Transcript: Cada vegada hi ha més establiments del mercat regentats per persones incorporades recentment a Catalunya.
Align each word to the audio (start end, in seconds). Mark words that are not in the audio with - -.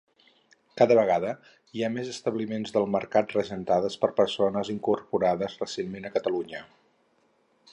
Cada 0.81 0.95
vegada 0.99 1.33
hi 1.79 1.83
ha 1.83 1.89
més 1.97 2.09
establiments 2.13 2.73
del 2.77 2.89
mercat 2.95 3.35
regentats 3.37 3.99
per 4.05 4.09
persones 4.21 4.73
incorporades 4.77 5.59
recentment 5.65 6.09
a 6.09 6.13
Catalunya. 6.17 6.63